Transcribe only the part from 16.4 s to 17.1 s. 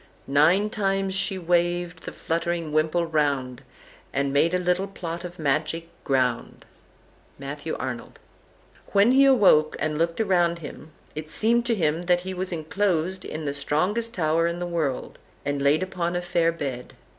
bed.